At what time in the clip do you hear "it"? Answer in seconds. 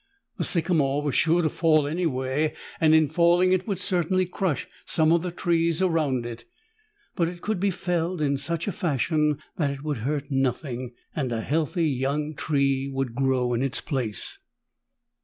3.51-3.67, 6.25-6.43, 7.27-7.41, 9.69-9.83